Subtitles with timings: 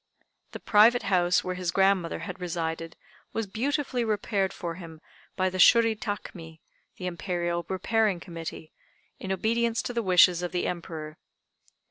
[0.53, 2.95] The private house, where his grandmother had resided,
[3.33, 4.99] was beautifully repaired for him
[5.35, 6.59] by the Shuri Takmi
[6.97, 8.71] the Imperial Repairing Committee
[9.19, 11.17] in obedience to the wishes of the Emperor.